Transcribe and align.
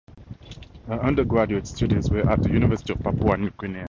Her 0.87 0.95
undergraduate 0.99 1.67
studies 1.67 2.09
were 2.09 2.27
at 2.27 2.41
the 2.41 2.49
University 2.49 2.93
of 2.93 3.01
Papua 3.01 3.37
New 3.37 3.51
Guinea. 3.59 3.85